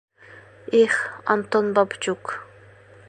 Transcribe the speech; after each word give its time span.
Их, 0.83 0.95
Антон 1.25 1.71
Бабчук... 1.75 2.41